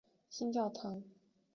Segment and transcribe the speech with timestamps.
[0.31, 1.03] 新教堂。